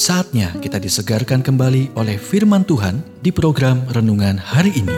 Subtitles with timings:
[0.00, 4.96] Saatnya kita disegarkan kembali oleh firman Tuhan di program renungan hari ini.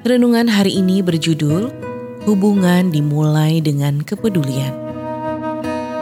[0.00, 1.68] Renungan hari ini berjudul
[2.24, 4.72] Hubungan dimulai dengan kepedulian.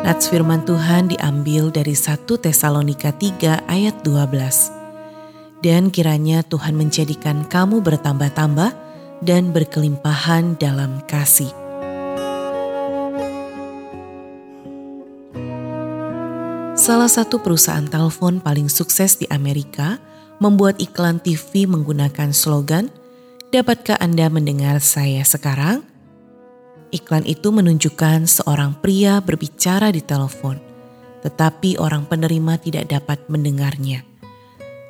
[0.07, 5.67] Nats firman Tuhan diambil dari 1 Tesalonika 3 ayat 12.
[5.67, 8.84] Dan kiranya Tuhan menjadikan kamu bertambah-tambah
[9.25, 11.51] dan berkelimpahan dalam kasih.
[16.77, 19.97] Salah satu perusahaan telepon paling sukses di Amerika
[20.37, 22.93] membuat iklan TV menggunakan slogan,
[23.49, 25.81] "Dapatkah Anda mendengar saya sekarang?"
[26.93, 30.61] Iklan itu menunjukkan seorang pria berbicara di telepon,
[31.25, 34.05] tetapi orang penerima tidak dapat mendengarnya.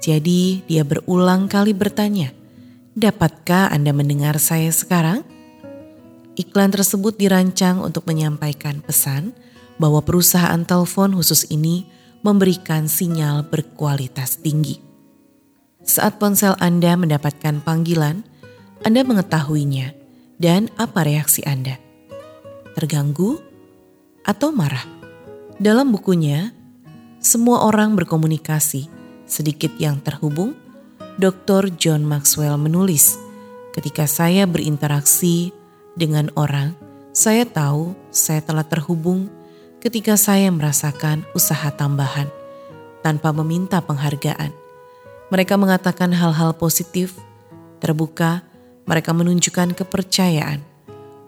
[0.03, 2.35] Jadi, dia berulang kali bertanya,
[2.95, 5.27] Dapatkah Anda mendengar saya sekarang?
[6.39, 9.35] Iklan tersebut dirancang untuk menyampaikan pesan
[9.83, 11.91] bahwa perusahaan telepon khusus ini
[12.23, 14.79] memberikan sinyal berkualitas tinggi.
[15.83, 18.23] Saat ponsel Anda mendapatkan panggilan,
[18.87, 19.91] Anda mengetahuinya
[20.39, 21.75] dan apa reaksi Anda?
[22.79, 23.43] Terganggu
[24.23, 24.87] atau marah?
[25.59, 26.55] Dalam bukunya,
[27.19, 28.87] semua orang berkomunikasi,
[29.27, 30.55] sedikit yang terhubung
[31.15, 31.71] Dr.
[31.79, 33.15] John Maxwell menulis,
[33.71, 35.55] "Ketika saya berinteraksi
[35.95, 36.75] dengan orang,
[37.15, 39.31] saya tahu saya telah terhubung
[39.79, 42.27] ketika saya merasakan usaha tambahan
[43.07, 44.51] tanpa meminta penghargaan.
[45.31, 47.15] Mereka mengatakan hal-hal positif,
[47.79, 48.43] terbuka,
[48.83, 50.67] mereka menunjukkan kepercayaan,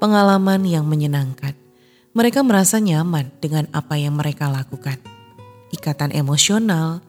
[0.03, 1.55] pengalaman yang menyenangkan.
[2.17, 4.99] Mereka merasa nyaman dengan apa yang mereka lakukan.
[5.71, 7.06] Ikatan emosional,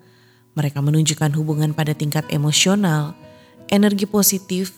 [0.58, 3.13] mereka menunjukkan hubungan pada tingkat emosional,
[3.69, 4.73] energi positif,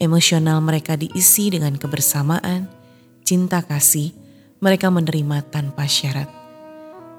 [0.00, 2.64] emosional mereka diisi dengan kebersamaan,
[3.28, 4.16] cinta kasih,
[4.64, 6.32] mereka menerima tanpa syarat.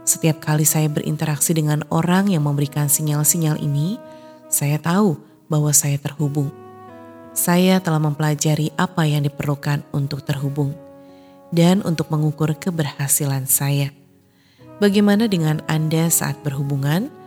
[0.09, 4.01] Setiap kali saya berinteraksi dengan orang yang memberikan sinyal-sinyal ini,
[4.49, 6.49] saya tahu bahwa saya terhubung.
[7.37, 10.73] Saya telah mempelajari apa yang diperlukan untuk terhubung
[11.53, 13.93] dan untuk mengukur keberhasilan saya.
[14.81, 17.18] Bagaimana dengan Anda saat berhubungan?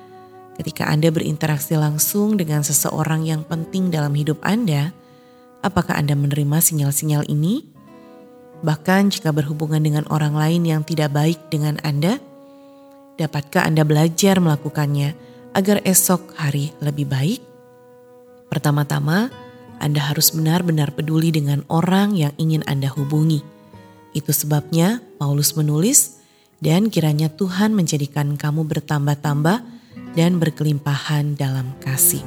[0.53, 4.93] Ketika Anda berinteraksi langsung dengan seseorang yang penting dalam hidup Anda,
[5.65, 7.65] apakah Anda menerima sinyal-sinyal ini?
[8.63, 12.21] Bahkan jika berhubungan dengan orang lain yang tidak baik dengan Anda,
[13.17, 15.17] dapatkah Anda belajar melakukannya
[15.57, 17.41] agar esok hari lebih baik?
[18.53, 19.33] Pertama-tama,
[19.81, 23.41] Anda harus benar-benar peduli dengan orang yang ingin Anda hubungi.
[24.13, 26.21] Itu sebabnya Paulus menulis,
[26.63, 29.82] dan kiranya Tuhan menjadikan kamu bertambah-tambah
[30.13, 32.25] dan berkelimpahan dalam kasih.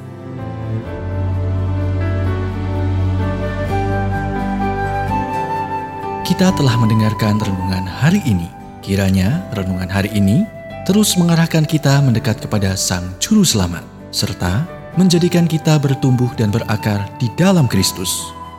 [6.26, 8.50] Kita telah mendengarkan renungan hari ini.
[8.82, 10.46] Kiranya renungan hari ini
[10.86, 13.82] terus mengarahkan kita mendekat kepada Sang Juru Selamat,
[14.14, 14.66] serta
[14.98, 18.10] menjadikan kita bertumbuh dan berakar di dalam Kristus.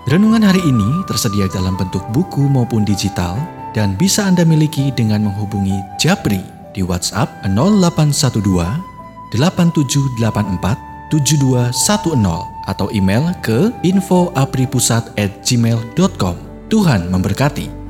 [0.06, 3.34] Renungan hari ini tersedia dalam bentuk buku maupun digital
[3.75, 8.96] dan bisa Anda miliki dengan menghubungi Japri di WhatsApp 0812
[9.36, 16.34] 8784 7210 atau email ke infoapripusat@gmail.com.
[16.66, 17.85] Tuhan memberkati.